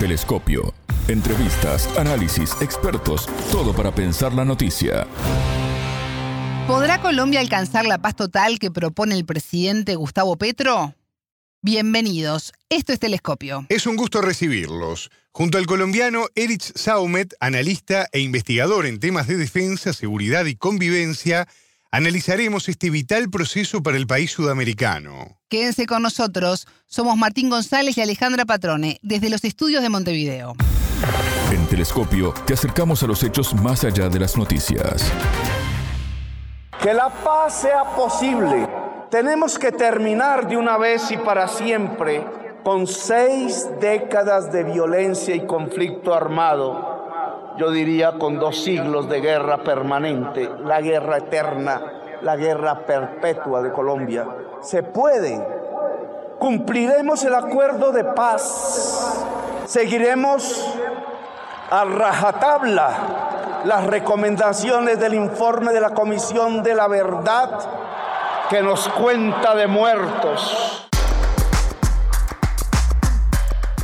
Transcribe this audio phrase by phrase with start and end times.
[0.00, 0.72] Telescopio.
[1.08, 5.06] Entrevistas, análisis, expertos, todo para pensar la noticia.
[6.66, 10.94] ¿Podrá Colombia alcanzar la paz total que propone el presidente Gustavo Petro?
[11.60, 13.66] Bienvenidos, esto es Telescopio.
[13.68, 15.10] Es un gusto recibirlos.
[15.32, 21.46] Junto al colombiano Erich Saumet, analista e investigador en temas de defensa, seguridad y convivencia,
[21.90, 25.38] analizaremos este vital proceso para el país sudamericano.
[25.48, 30.54] Quédense con nosotros, somos Martín González y Alejandra Patrone, desde los estudios de Montevideo.
[31.52, 35.10] En Telescopio te acercamos a los hechos más allá de las noticias.
[36.80, 38.68] Que la paz sea posible
[39.10, 42.24] tenemos que terminar de una vez y para siempre
[42.62, 46.89] con seis décadas de violencia y conflicto armado,
[47.60, 51.82] yo diría con dos siglos de guerra permanente, la guerra eterna,
[52.22, 54.26] la guerra perpetua de Colombia.
[54.62, 55.46] Se puede.
[56.38, 59.26] Cumpliremos el acuerdo de paz.
[59.66, 60.74] Seguiremos
[61.70, 67.60] a rajatabla las recomendaciones del informe de la Comisión de la Verdad
[68.48, 70.79] que nos cuenta de muertos.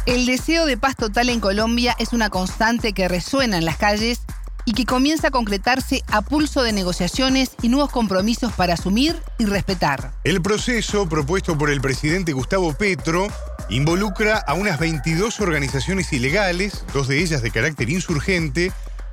[0.06, 4.20] El deseo de paz total en Colombia es una constante que resuena en las calles
[4.64, 9.46] y que comienza a concretarse a pulso de negociaciones y nuevos compromisos para asumir y
[9.46, 10.12] respetar.
[10.22, 13.26] El proceso propuesto por el presidente Gustavo Petro
[13.68, 18.70] involucra a unas 22 organizaciones ilegales, dos de ellas de carácter insurgente,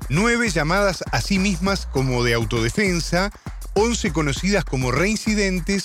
[0.08, 3.32] nueve llamadas a sí mismas como de autodefensa
[3.74, 5.84] 11 conocidas como reincidentes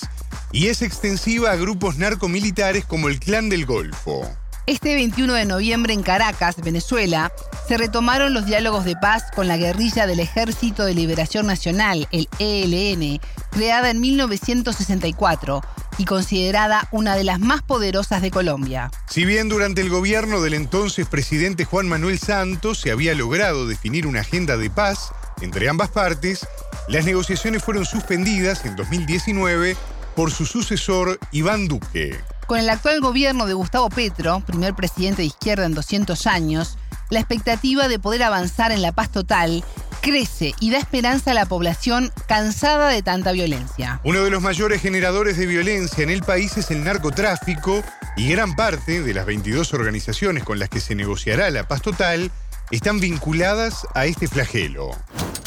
[0.52, 4.28] y es extensiva a grupos narcomilitares como el Clan del Golfo.
[4.70, 7.32] Este 21 de noviembre en Caracas, Venezuela,
[7.66, 12.28] se retomaron los diálogos de paz con la guerrilla del Ejército de Liberación Nacional, el
[12.38, 15.60] ELN, creada en 1964
[15.98, 18.92] y considerada una de las más poderosas de Colombia.
[19.08, 24.06] Si bien durante el gobierno del entonces presidente Juan Manuel Santos se había logrado definir
[24.06, 26.46] una agenda de paz entre ambas partes,
[26.86, 29.76] las negociaciones fueron suspendidas en 2019
[30.14, 32.20] por su sucesor Iván Duque.
[32.50, 36.78] Con el actual gobierno de Gustavo Petro, primer presidente de izquierda en 200 años,
[37.08, 39.62] la expectativa de poder avanzar en la paz total
[40.00, 44.00] crece y da esperanza a la población cansada de tanta violencia.
[44.02, 47.84] Uno de los mayores generadores de violencia en el país es el narcotráfico
[48.16, 52.32] y gran parte de las 22 organizaciones con las que se negociará la paz total
[52.72, 54.90] están vinculadas a este flagelo.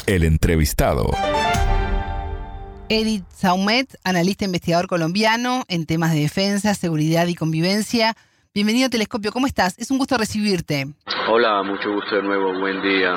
[0.06, 1.10] El entrevistado.
[2.94, 8.14] Edith Saumet, analista e investigador colombiano en temas de defensa, seguridad y convivencia.
[8.54, 9.76] Bienvenido a Telescopio, ¿cómo estás?
[9.78, 10.86] Es un gusto recibirte.
[11.28, 13.16] Hola, mucho gusto de nuevo, buen día.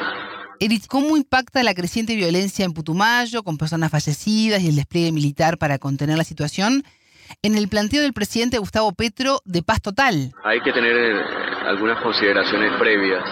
[0.59, 5.59] Edith, ¿cómo impacta la creciente violencia en Putumayo, con personas fallecidas y el despliegue militar
[5.59, 6.83] para contener la situación,
[7.43, 10.31] en el planteo del presidente Gustavo Petro de paz total?
[10.43, 11.21] Hay que tener eh,
[11.67, 13.23] algunas consideraciones previas.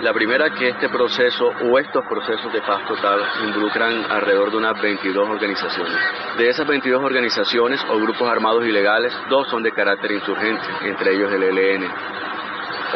[0.00, 4.80] La primera que este proceso o estos procesos de paz total involucran alrededor de unas
[4.82, 5.94] 22 organizaciones.
[6.36, 11.32] De esas 22 organizaciones o grupos armados ilegales, dos son de carácter insurgente, entre ellos
[11.32, 11.88] el ELN.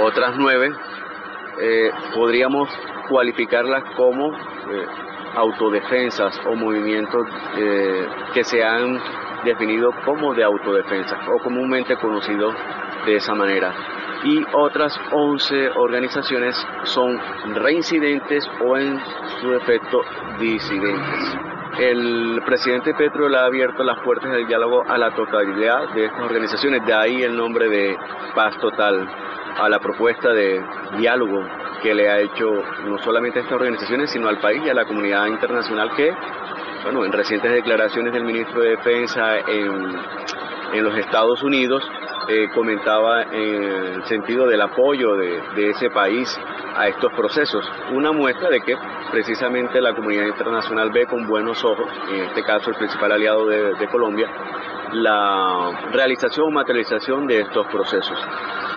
[0.02, 0.72] Otras nueve
[1.60, 2.68] eh, podríamos
[3.08, 4.86] cualificarlas como eh,
[5.36, 7.26] autodefensas o movimientos
[7.56, 9.00] eh, que se han
[9.44, 12.54] definido como de autodefensa o comúnmente conocidos
[13.06, 13.72] de esa manera
[14.24, 17.20] y otras 11 organizaciones son
[17.54, 18.98] reincidentes o en
[19.40, 20.02] su defecto
[20.38, 21.38] disidentes.
[21.78, 26.22] El presidente Petro le ha abierto las puertas del diálogo a la totalidad de estas
[26.22, 27.96] organizaciones, de ahí el nombre de
[28.34, 29.08] Paz Total,
[29.58, 30.60] a la propuesta de
[30.98, 31.44] diálogo
[31.82, 32.50] que le ha hecho
[32.84, 36.12] no solamente a estas organizaciones, sino al país y a la comunidad internacional que,
[36.82, 39.96] bueno, en recientes declaraciones del ministro de Defensa en,
[40.72, 41.88] en los Estados Unidos,
[42.28, 46.38] eh, comentaba en el sentido del apoyo de, ese país
[46.76, 47.64] a estos procesos.
[47.92, 48.76] Una muestra de que
[49.10, 53.88] precisamente la comunidad internacional ve con buenos ojos, en este caso el principal aliado de
[53.88, 54.28] Colombia,
[54.92, 58.18] la realización o materialización de estos procesos.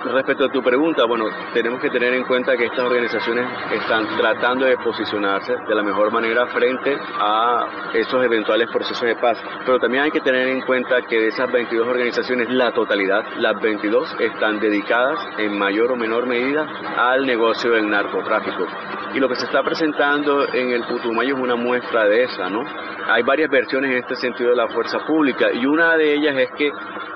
[0.03, 4.66] Respecto a tu pregunta, bueno, tenemos que tener en cuenta que estas organizaciones están tratando
[4.66, 9.37] de posicionarse de la mejor manera frente a esos eventuales procesos de paz.
[9.64, 13.61] Pero también hay que tener en cuenta que de esas 22 organizaciones, la totalidad, las
[13.61, 16.67] 22, están dedicadas en mayor o menor medida
[16.97, 18.66] al negocio del narcotráfico.
[19.14, 22.64] Y lo que se está presentando en el Putumayo es una muestra de esa, ¿no?
[23.08, 26.49] Hay varias versiones en este sentido de la fuerza pública y una de ellas es
[26.52, 26.72] que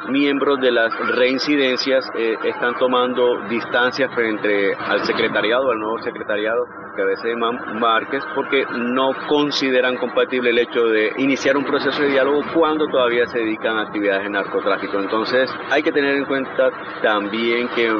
[0.09, 7.01] miembros de las reincidencias eh, están tomando distancias frente al secretariado, al nuevo secretariado que
[7.01, 7.36] a veces
[7.74, 13.27] Márquez, porque no consideran compatible el hecho de iniciar un proceso de diálogo cuando todavía
[13.27, 14.98] se dedican a actividades de narcotráfico.
[15.00, 17.92] Entonces hay que tener en cuenta también que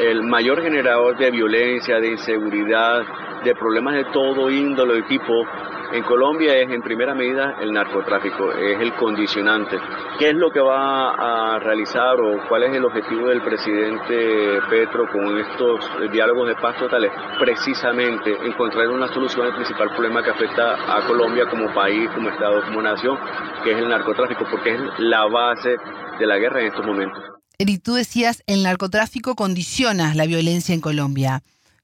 [0.00, 3.04] el mayor generador de violencia, de inseguridad,
[3.44, 5.44] de problemas de todo índole y tipo
[5.92, 9.78] en Colombia es en primera medida el narcotráfico, es el condicionante.
[10.18, 15.06] ¿Qué es lo que va a realizar o cuál es el objetivo del presidente Petro
[15.12, 17.10] con estos diálogos de paz totales?
[17.38, 22.62] Precisamente encontrar una solución al principal problema que afecta a Colombia como país, como Estado,
[22.64, 23.18] como nación,
[23.62, 25.76] que es el narcotráfico, porque es la base
[26.18, 27.22] de la guerra en estos momentos.
[27.58, 31.42] Eric, tú decías, el narcotráfico condiciona la violencia en Colombia.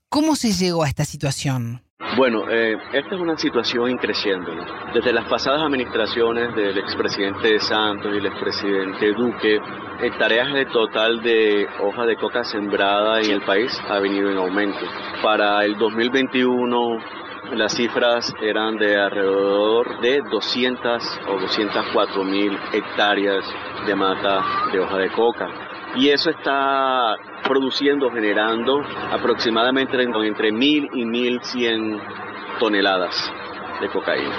[0.09, 1.83] ¿Cómo se llegó a esta situación?
[2.19, 4.51] Bueno, eh, esta es una situación increciente.
[4.95, 9.61] Desde las pasadas administraciones del expresidente Santos y el expresidente Duque,
[10.01, 14.37] el tareas de total de hoja de coca sembrada en el país ha venido en
[14.37, 14.85] aumento.
[15.23, 16.99] Para el 2021
[17.53, 23.45] las cifras eran de alrededor de 200 o 204 mil hectáreas
[23.87, 31.05] de mata de hoja de coca y eso está produciendo, generando aproximadamente entre mil y
[31.05, 32.01] mil cien
[32.59, 33.33] toneladas
[33.81, 34.35] de cocaína.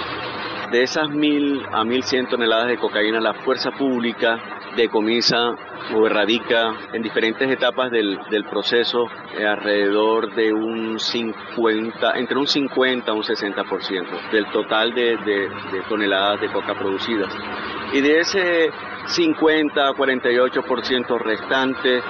[0.71, 4.39] De esas mil a mil cien toneladas de cocaína, la fuerza pública
[4.75, 5.55] decomisa
[5.95, 12.45] o erradica en diferentes etapas del, del proceso eh, alrededor de un 50, entre un
[12.45, 17.35] 50 y un 60% del total de, de toneladas de coca producidas.
[17.91, 18.71] Y de ese
[19.09, 22.01] 50 48% restante, eh,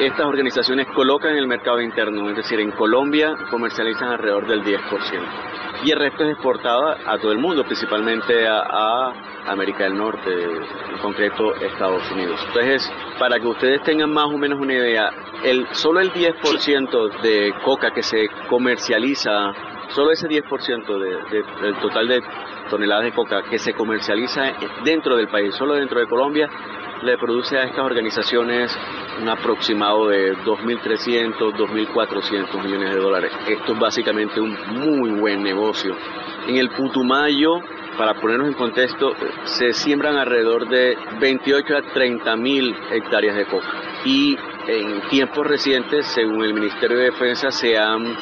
[0.00, 4.78] estas organizaciones colocan en el mercado interno, es decir, en Colombia comercializan alrededor del 10%.
[5.84, 9.12] Y el resto es exportado a todo el mundo, principalmente a,
[9.46, 12.40] América del Norte, en concreto Estados Unidos.
[12.48, 15.12] Entonces, para que ustedes tengan más o menos una idea,
[15.44, 19.52] el, solo el 10% de coca que se comercializa,
[19.94, 22.22] solo ese 10% de, del total de
[22.70, 24.52] toneladas de coca que se comercializa
[24.84, 26.48] dentro del país, solo dentro de Colombia,
[27.02, 28.76] le produce a estas organizaciones
[29.20, 33.32] un aproximado de 2.300, 2.400 millones de dólares.
[33.46, 35.94] Esto es básicamente un muy buen negocio.
[36.46, 37.60] En el Putumayo,
[37.98, 43.66] para ponernos en contexto, se siembran alrededor de 28 a 30 mil hectáreas de coca.
[44.04, 44.36] Y
[44.66, 48.16] en tiempos recientes, según el Ministerio de Defensa, se han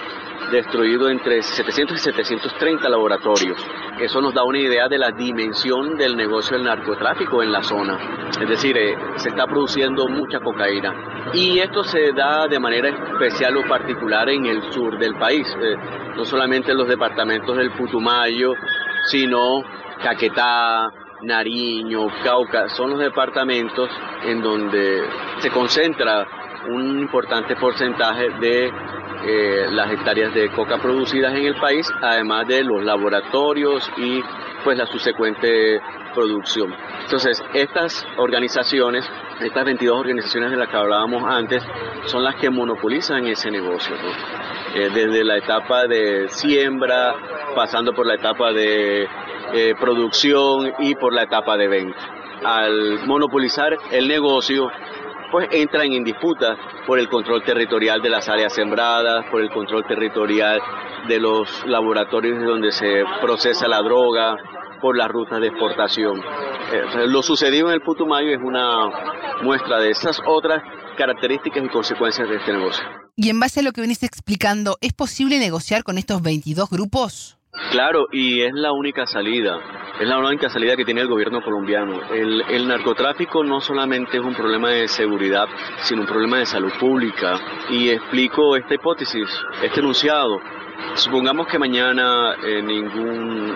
[0.54, 3.58] destruido entre 700 y 730 laboratorios.
[4.00, 8.28] Eso nos da una idea de la dimensión del negocio del narcotráfico en la zona.
[8.40, 11.32] Es decir, eh, se está produciendo mucha cocaína.
[11.34, 15.76] Y esto se da de manera especial o particular en el sur del país, eh,
[16.16, 18.54] no solamente en los departamentos del Putumayo,
[19.06, 19.64] sino
[20.02, 20.92] Caquetá,
[21.22, 23.90] Nariño, Cauca, son los departamentos
[24.24, 25.02] en donde
[25.38, 26.26] se concentra
[26.69, 28.72] un importante porcentaje de
[29.26, 34.22] eh, las hectáreas de coca producidas en el país, además de los laboratorios y
[34.62, 35.81] pues la subsecuente
[36.14, 36.75] producción.
[37.02, 39.08] Entonces, estas organizaciones,
[39.40, 41.62] estas 22 organizaciones de las que hablábamos antes,
[42.06, 43.94] son las que monopolizan ese negocio,
[44.75, 47.14] eh, desde la etapa de siembra,
[47.55, 49.08] pasando por la etapa de
[49.52, 51.99] eh, producción y por la etapa de venta.
[52.44, 54.70] Al monopolizar el negocio,
[55.34, 59.84] pues entran en disputa por el control territorial de las áreas sembradas, por el control
[59.84, 60.60] territorial
[61.08, 64.36] de los laboratorios donde se procesa la droga,
[64.81, 66.20] por las rutas de exportación.
[66.20, 70.62] Eh, lo sucedido en el Putumayo es una muestra de esas otras
[70.96, 72.84] características y consecuencias de este negocio.
[73.16, 77.38] Y en base a lo que venís explicando, ¿es posible negociar con estos 22 grupos?
[77.72, 79.58] Claro, y es la única salida,
[80.01, 82.01] es la única salida que tiene el gobierno colombiano.
[82.13, 85.46] El, el, narcotráfico no solamente es un problema de seguridad,
[85.82, 87.39] sino un problema de salud pública.
[87.70, 89.29] Y explico esta hipótesis,
[89.63, 90.41] este enunciado.
[90.94, 93.55] Supongamos que mañana eh, ningún,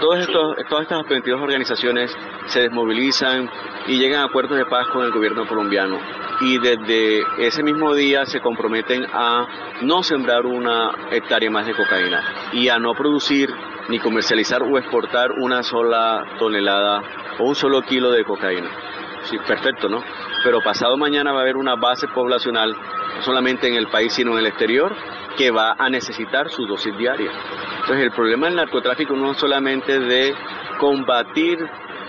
[0.00, 2.14] todos estos, todas estas 22 organizaciones
[2.46, 3.48] se desmovilizan
[3.86, 5.98] y llegan a acuerdos de paz con el gobierno colombiano
[6.40, 9.46] y desde ese mismo día se comprometen a
[9.82, 13.50] no sembrar una hectárea más de cocaína y a no producir
[13.88, 17.02] ni comercializar o exportar una sola tonelada
[17.38, 18.68] o un solo kilo de cocaína.
[19.24, 20.02] Sí, perfecto, ¿no?
[20.44, 22.74] Pero pasado mañana va a haber una base poblacional,
[23.16, 24.94] no solamente en el país, sino en el exterior,
[25.36, 27.30] que va a necesitar su dosis diaria.
[27.80, 30.34] Entonces, el problema del narcotráfico no es solamente de
[30.78, 31.58] combatir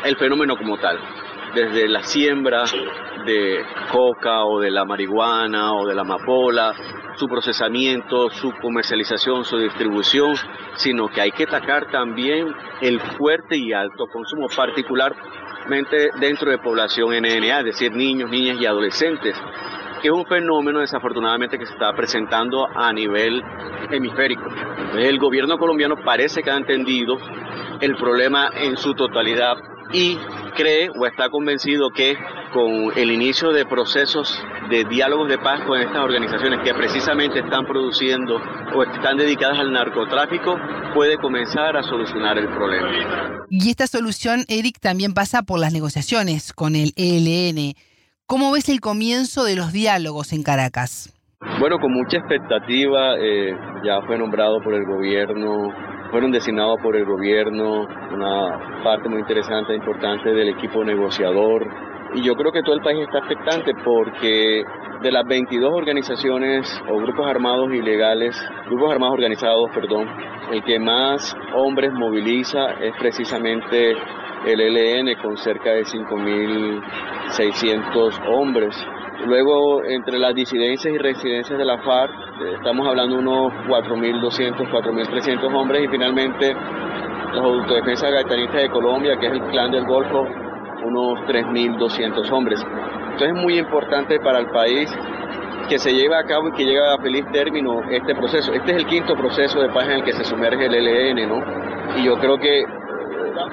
[0.03, 1.00] el fenómeno como tal,
[1.53, 2.63] desde la siembra
[3.25, 6.74] de coca o de la marihuana o de la amapola,
[7.15, 10.36] su procesamiento, su comercialización, su distribución,
[10.75, 17.12] sino que hay que atacar también el fuerte y alto consumo, particularmente dentro de población
[17.12, 19.36] NNA, es decir, niños, niñas y adolescentes.
[20.01, 23.41] que es un fenómeno desafortunadamente que se está presentando a nivel
[23.89, 24.43] hemisférico.
[24.98, 27.17] El gobierno colombiano parece que ha entendido
[27.79, 29.55] el problema en su totalidad
[29.93, 30.17] y
[30.53, 32.15] cree o está convencido que
[32.53, 37.65] con el inicio de procesos de diálogos de paz con estas organizaciones que precisamente están
[37.65, 38.41] produciendo
[38.75, 40.57] o están dedicadas al narcotráfico,
[40.93, 43.45] puede comenzar a solucionar el problema.
[43.50, 47.74] Y esta solución, Eric, también pasa por las negociaciones con el ELN.
[48.25, 51.13] ¿Cómo ves el comienzo de los diálogos en Caracas?
[51.60, 55.67] Bueno, con mucha expectativa, eh, ya fue nombrado por el gobierno
[56.13, 61.65] fueron designados por el gobierno, una parte muy interesante e importante del equipo negociador.
[62.13, 64.63] Y yo creo que todo el país está expectante porque
[65.01, 70.08] de las 22 organizaciones o grupos armados ilegales, grupos armados organizados, perdón,
[70.51, 73.98] el que más hombres moviliza es precisamente
[74.46, 78.77] el ELN con cerca de 5.600 hombres.
[79.25, 84.70] Luego, entre las disidencias y residencias de la FARC, eh, estamos hablando de unos 4.200,
[84.70, 86.53] 4.300 hombres y finalmente
[87.34, 90.27] los autodefensas gaitanistas de Colombia, que es el clan del Golfo,
[90.84, 92.65] unos 3.200 hombres.
[93.13, 94.94] Entonces es muy importante para el país
[95.70, 98.53] que se lleve a cabo y que llegue a feliz término este proceso.
[98.53, 101.44] Este es el quinto proceso de paz en el que se sumerge el ELN, ¿no?
[101.98, 102.65] Y yo creo que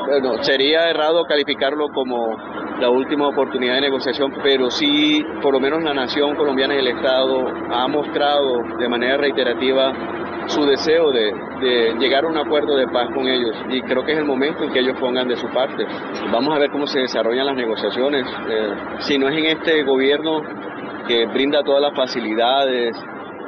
[0.08, 2.36] bueno, sería errado calificarlo como
[2.80, 6.88] la última oportunidad de negociación, pero sí, por lo menos la nación colombiana y el
[6.88, 9.92] Estado ha mostrado de manera reiterativa
[10.46, 11.32] su deseo de,
[11.98, 14.72] llegar a un acuerdo de paz con ellos y creo que es el momento en
[14.72, 15.86] que ellos pongan de su parte.
[16.32, 18.26] Vamos a ver cómo se desarrollan las negociaciones.
[18.48, 20.42] Eh, si no es en este gobierno
[21.06, 22.96] que brinda todas las facilidades,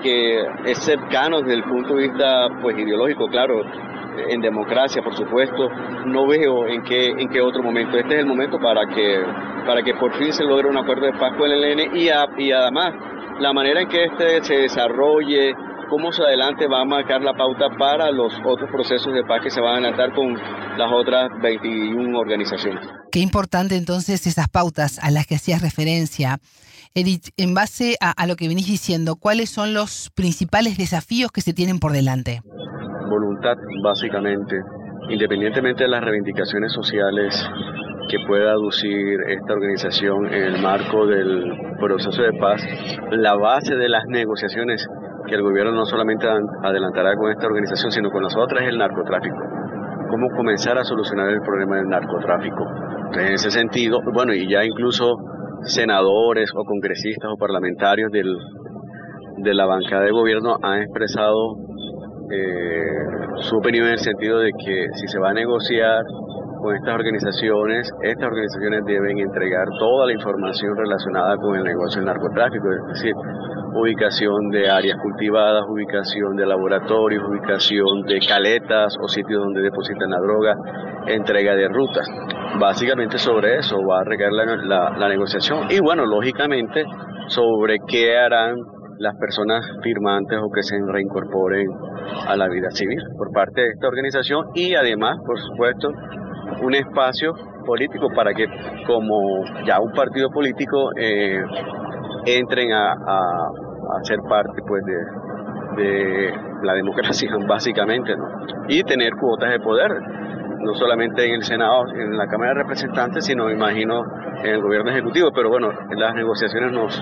[0.03, 3.63] que es cercano desde el punto de vista pues ideológico, claro,
[4.29, 5.69] en democracia, por supuesto.
[6.07, 7.97] No veo en qué, en qué otro momento.
[7.97, 9.23] Este es el momento para que,
[9.67, 12.09] para que por fin se logre un acuerdo de paz con el ELN y,
[12.45, 12.93] y además
[13.41, 15.55] la manera en que este se desarrolle,
[15.89, 19.51] cómo se adelante va a marcar la pauta para los otros procesos de paz que
[19.51, 22.87] se van a adelantar con las otras 21 organizaciones.
[23.11, 26.39] Qué importante entonces esas pautas a las que hacías referencia.
[26.95, 31.41] Edith, en base a, a lo que venís diciendo, ¿cuáles son los principales desafíos que
[31.41, 32.43] se tienen por delante?
[33.13, 34.61] Voluntad, básicamente,
[35.09, 37.49] independientemente de las reivindicaciones sociales
[38.09, 42.63] que pueda aducir esta organización en el marco del proceso de paz,
[43.11, 44.87] la base de las negociaciones
[45.27, 46.27] que el gobierno no solamente
[46.63, 49.37] adelantará con esta organización, sino con las otras, es el narcotráfico.
[50.11, 52.67] Cómo comenzar a solucionar el problema del narcotráfico.
[53.15, 55.17] En ese sentido, bueno, y ya incluso
[55.63, 58.37] senadores o congresistas o parlamentarios del,
[59.39, 61.57] de la bancada de gobierno han expresado
[62.33, 66.03] eh, su opinión en el sentido de que si se va a negociar
[66.63, 72.07] con estas organizaciones, estas organizaciones deben entregar toda la información relacionada con el negocio del
[72.07, 73.15] narcotráfico, es decir,
[73.75, 80.21] ubicación de áreas cultivadas, ubicación de laboratorios, ubicación de caletas o sitios donde depositan la
[80.21, 80.57] droga,
[81.07, 82.09] entrega de rutas.
[82.61, 86.85] Básicamente sobre eso va a recaer la, la negociación y bueno, lógicamente
[87.27, 88.57] sobre qué harán
[88.99, 91.69] las personas firmantes o que se reincorporen
[92.27, 95.91] a la vida civil por parte de esta organización y además, por supuesto,
[96.63, 97.35] un espacio
[97.67, 98.47] político para que
[98.87, 101.43] como ya un partido político eh,
[102.27, 102.95] entren a,
[104.05, 106.33] ser parte pues de, de
[106.63, 108.25] la democracia básicamente ¿no?
[108.69, 109.93] y tener cuotas de poder
[110.63, 114.03] no solamente en el Senado, en la Cámara de Representantes, sino imagino
[114.43, 117.01] en el gobierno ejecutivo, pero bueno, en las negociaciones nos,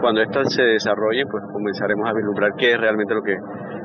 [0.00, 3.36] cuando estas se desarrollen, pues comenzaremos a vislumbrar qué es realmente lo que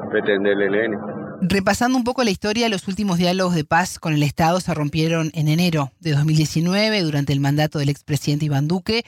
[0.10, 0.98] pretende el ELN.
[1.42, 5.32] Repasando un poco la historia, los últimos diálogos de paz con el Estado se rompieron
[5.34, 9.04] en enero de 2019 durante el mandato del expresidente Iván Duque,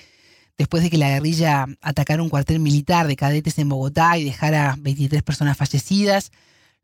[0.57, 4.75] después de que la guerrilla atacara un cuartel militar de cadetes en Bogotá y dejara
[4.79, 6.31] 23 personas fallecidas,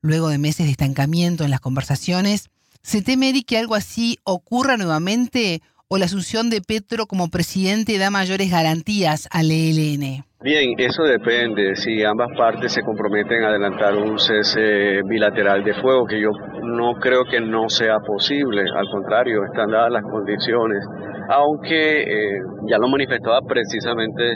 [0.01, 2.49] luego de meses de estancamiento en las conversaciones.
[2.83, 8.09] ¿Se teme, que algo así ocurra nuevamente o la asunción de Petro como presidente da
[8.09, 10.25] mayores garantías al ELN?
[10.41, 11.75] Bien, eso depende.
[11.75, 16.31] Si ambas partes se comprometen a adelantar un cese bilateral de fuego, que yo
[16.63, 20.83] no creo que no sea posible, al contrario, están dadas las condiciones,
[21.29, 24.35] aunque eh, ya lo manifestaba precisamente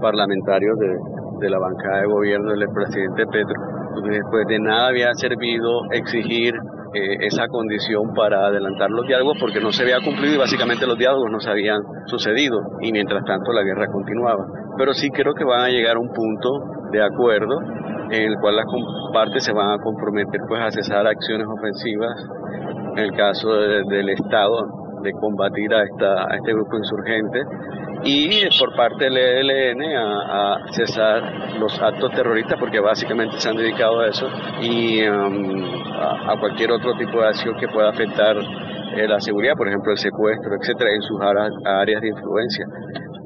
[0.00, 0.88] parlamentarios de,
[1.40, 3.54] de la bancada de gobierno del presidente Petro,
[4.08, 6.54] después de nada había servido exigir
[6.94, 10.98] eh, esa condición para adelantar los diálogos porque no se había cumplido y básicamente los
[10.98, 14.44] diálogos no se habían sucedido y mientras tanto la guerra continuaba.
[14.76, 16.50] Pero sí creo que van a llegar a un punto
[16.90, 17.60] de acuerdo
[18.10, 18.66] en el cual las
[19.12, 22.12] partes se van a comprometer pues a cesar acciones ofensivas
[22.96, 27.40] en el caso del Estado de combatir a, esta, a este grupo insurgente
[28.04, 34.00] y por parte del ELN a, cesar los actos terroristas porque básicamente se han dedicado
[34.00, 34.28] a eso
[34.60, 39.68] y um, a, cualquier otro tipo de acción que pueda afectar eh, la seguridad, por
[39.68, 42.66] ejemplo el secuestro, etcétera, en sus áreas de influencia.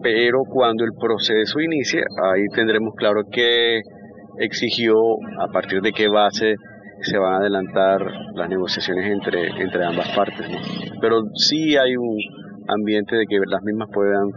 [0.03, 3.81] Pero cuando el proceso inicie, ahí tendremos claro que
[4.39, 4.95] exigió
[5.41, 6.55] a partir de qué base
[7.07, 8.01] se van a adelantar
[8.35, 10.47] las negociaciones entre, entre ambas partes.
[11.01, 12.19] Pero sí hay un
[12.69, 14.31] ambiente de que las mismas puedan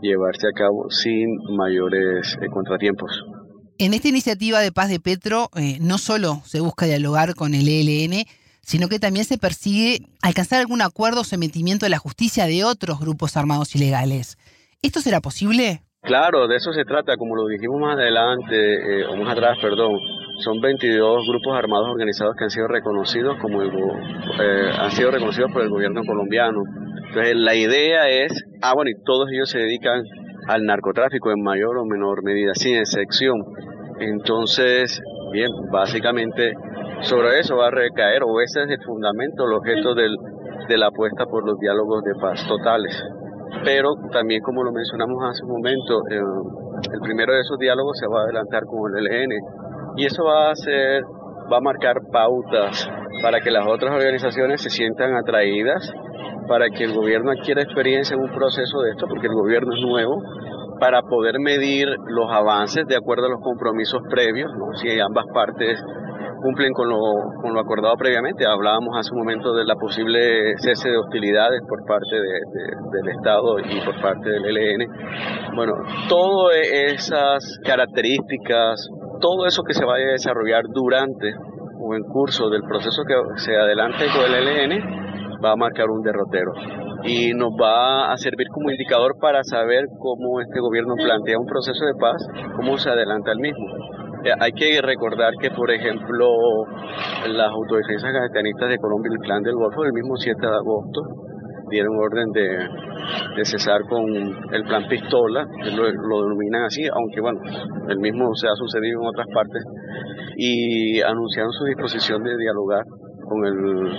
[0.00, 3.24] llevarse a cabo sin mayores eh, contratiempos.
[3.78, 7.68] En esta iniciativa de paz de Petro eh, no solo se busca dialogar con el
[7.68, 8.24] ELN,
[8.62, 13.00] sino que también se persigue alcanzar algún acuerdo o sometimiento de la justicia de otros
[13.00, 14.38] grupos armados ilegales.
[14.82, 15.82] ¿Esto será posible?
[16.02, 19.98] Claro, de eso se trata, como lo dijimos más adelante, eh, o más atrás, perdón,
[20.44, 25.70] son 22 grupos armados organizados que han sido reconocidos como han sido reconocidos por el
[25.70, 26.60] gobierno colombiano
[27.14, 30.02] entonces la idea es, ah bueno, y todos ellos se dedican
[30.48, 33.38] al narcotráfico en mayor o menor medida, sin excepción.
[34.00, 36.54] Entonces, bien, básicamente
[37.02, 40.16] sobre eso va a recaer, o ese es el fundamento, el objeto del,
[40.68, 43.00] de la apuesta por los diálogos de paz totales.
[43.62, 46.18] Pero también, como lo mencionamos hace un momento, eh,
[46.94, 49.32] el primero de esos diálogos se va a adelantar con el LN
[49.96, 51.02] y eso va a ser,
[51.52, 52.88] va a marcar pautas
[53.22, 55.92] para que las otras organizaciones se sientan atraídas
[56.48, 59.80] para que el gobierno adquiera experiencia en un proceso de esto, porque el gobierno es
[59.80, 60.22] nuevo,
[60.80, 65.82] para poder medir los avances de acuerdo a los compromisos previos, si ambas partes
[66.42, 68.44] cumplen con lo, acordado previamente.
[68.46, 73.80] Hablábamos hace un momento de la posible cese de hostilidades por parte del Estado y
[73.80, 74.90] por parte del ELN.
[75.56, 75.72] Bueno,
[76.08, 78.90] todas esas características,
[79.20, 81.34] todo eso que se vaya a desarrollar durante
[81.80, 84.82] o en curso del proceso que se adelante con el ELN,
[85.44, 86.52] va a marcar un derrotero
[87.04, 91.84] y nos va a servir como indicador para saber cómo este gobierno plantea un proceso
[91.84, 93.66] de paz, cómo se adelanta el mismo.
[94.24, 96.26] Eh, hay que recordar que, por ejemplo,
[97.28, 101.02] las autodefensas gavetanistas de Colombia, el Plan del Golfo, el mismo 7 de agosto,
[101.74, 107.40] dieron orden de, cesar con el plan pistola, lo, lo, denominan así, aunque bueno,
[107.88, 109.62] el mismo se ha sucedido en otras partes,
[110.36, 112.84] y anunciaron su disposición de dialogar
[113.24, 113.98] con el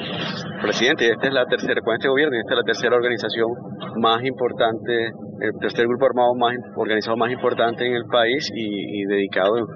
[0.61, 1.09] presidente.
[1.09, 3.49] Esta es la tercera, con este gobierno, esta es la tercera organización
[3.97, 5.07] más importante,
[5.41, 9.67] el tercer grupo armado más organizado más importante en el país y, dedicado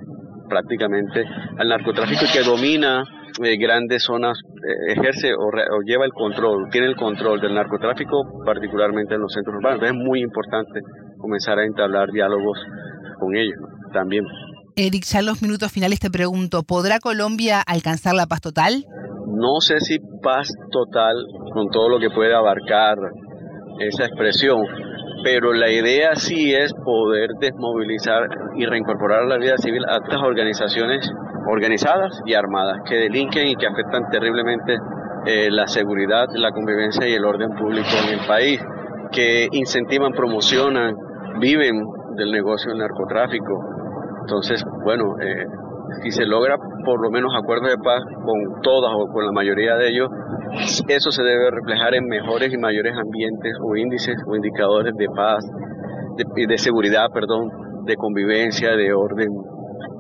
[0.50, 1.26] prácticamente
[1.58, 3.04] al narcotráfico y que domina
[3.44, 4.40] eh, grandes zonas,
[4.88, 9.82] ejerce o, lleva el control, tiene el control del narcotráfico, particularmente en los centros urbanos.
[9.82, 10.82] Entonces es muy importante
[11.18, 12.60] comenzar a entablar diálogos
[13.20, 13.58] con ellos
[13.94, 14.26] también.
[14.76, 18.86] Eric, ya en los minutos finales te pregunto, ¿podrá Colombia alcanzar la paz total?
[19.28, 21.16] No sé si paz total
[21.54, 22.98] con todo lo que puede abarcar
[23.80, 24.64] esa expresión,
[25.24, 28.24] pero la idea sí es poder desmovilizar
[28.58, 31.10] y reincorporar a la vida civil a estas organizaciones
[31.50, 34.78] organizadas y armadas que delinquen y que afectan terriblemente
[35.26, 38.62] eh, la seguridad, la convivencia y el orden público en el país,
[39.12, 40.96] que incentivan, promocionan,
[41.40, 41.84] viven
[42.16, 43.66] del negocio del narcotráfico.
[44.22, 45.46] Entonces, bueno, eh,
[46.04, 49.76] si se logra por lo menos acuerdos de paz con todas o con la mayoría
[49.76, 50.10] de ellos,
[50.88, 55.44] eso se debe reflejar en mejores y mayores ambientes o índices o indicadores de paz,
[56.16, 57.50] de, de seguridad, perdón,
[57.86, 59.30] de convivencia, de orden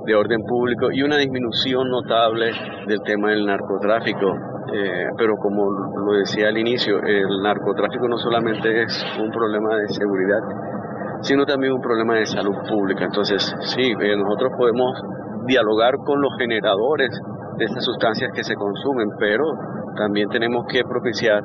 [0.05, 2.51] de orden público y una disminución notable
[2.87, 4.35] del tema del narcotráfico.
[4.71, 9.87] Eh, pero como lo decía al inicio, el narcotráfico no solamente es un problema de
[9.89, 10.41] seguridad,
[11.21, 13.05] sino también un problema de salud pública.
[13.05, 14.91] Entonces, sí, eh, nosotros podemos
[15.45, 17.09] dialogar con los generadores
[17.57, 19.45] de estas sustancias que se consumen, pero
[19.97, 21.43] también tenemos que propiciar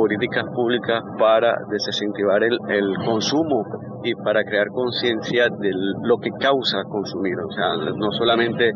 [0.00, 3.66] políticas públicas para desincentivar el, el consumo
[4.02, 5.70] y para crear conciencia de
[6.04, 7.34] lo que causa consumir.
[7.38, 8.72] O sea, no solamente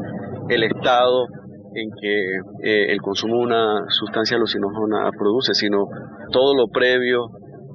[0.50, 1.24] el estado
[1.74, 5.86] en que eh, el consumo de una sustancia alucinógena produce, sino
[6.30, 7.30] todo lo previo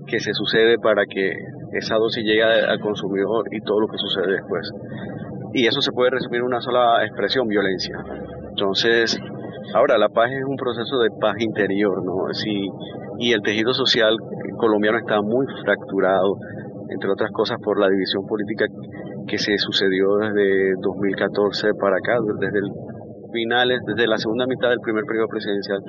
[0.05, 1.33] que se sucede para que
[1.73, 4.71] esa dosis llegue al consumidor y todo lo que sucede después
[5.53, 7.97] y eso se puede resumir en una sola expresión, violencia.
[8.49, 9.19] Entonces,
[9.73, 12.33] ahora la paz es un proceso de paz interior, ¿no?
[12.33, 12.69] Sí,
[13.19, 14.15] y el tejido social
[14.57, 16.37] colombiano está muy fracturado,
[16.89, 18.65] entre otras cosas por la división política
[19.27, 22.71] que se sucedió desde 2014 para acá, desde el
[23.31, 25.79] finales, desde la segunda mitad del primer periodo presidencial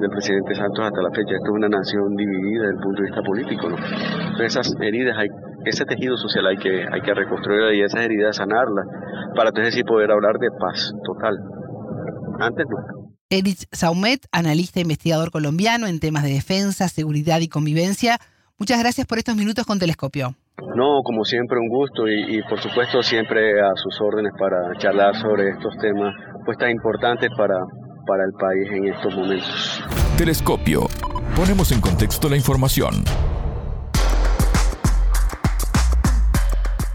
[0.00, 1.34] del presidente Santos hasta la fecha.
[1.34, 3.76] Esto es una nación dividida desde el punto de vista político, ¿no?
[3.76, 5.28] Entonces esas heridas hay
[5.64, 8.86] ese tejido social hay que, hay que reconstruirla y esas heridas sanarlas
[9.34, 11.38] para entonces sí poder hablar de paz total.
[12.38, 13.03] Antes no.
[13.34, 18.18] Erich Saumet, analista e investigador colombiano en temas de defensa, seguridad y convivencia.
[18.58, 20.36] Muchas gracias por estos minutos con Telescopio.
[20.76, 25.50] No, como siempre un gusto y, por supuesto siempre a sus órdenes para charlar sobre
[25.50, 27.58] estos temas pues tan importantes para,
[28.06, 29.82] para el país en estos momentos.
[30.16, 30.86] Telescopio.
[31.34, 33.02] Ponemos en contexto la información.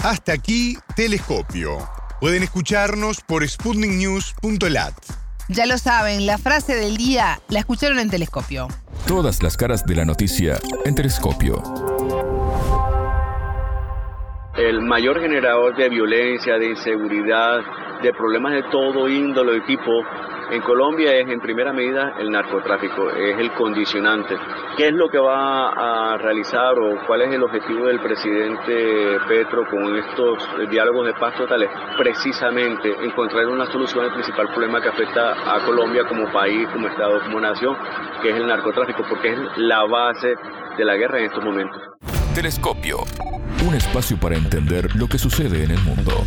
[0.01, 1.79] Hasta aquí, Telescopio.
[2.21, 5.18] Pueden escucharnos por sputniknews.lat.
[5.51, 8.67] Ya lo saben, la frase del día la escucharon en Telescopio.
[9.07, 11.63] Todas las caras de la noticia en Telescopio.
[14.55, 17.61] El mayor generador de violencia, de inseguridad,
[18.03, 19.89] de problemas de todo índole y tipo
[20.51, 24.35] en Colombia es en primera medida el narcotráfico, es el condicionante.
[24.77, 29.67] ¿Qué es lo que va a realizar o cuál es el objetivo del presidente Petro
[29.69, 31.69] con estos diálogos de paz totales?
[31.97, 37.21] Precisamente encontrar una solución al principal problema que afecta a Colombia como país, como Estado,
[37.21, 37.75] como nación,
[38.21, 40.35] que es el narcotráfico, porque es la base
[40.77, 41.81] de la guerra en estos momentos.
[42.33, 42.99] Telescopio,
[43.67, 46.23] un espacio para entender lo que sucede en el mundo.